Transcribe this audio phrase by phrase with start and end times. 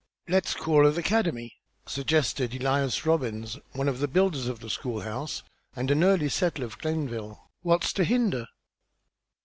[0.27, 1.53] "Les call 'er the 'cademy?"
[1.85, 5.43] suggested Elias Robbins, one of the builders of the school house,
[5.75, 7.51] and an early settler of Glenville.
[7.61, 8.47] "What's to hinder?"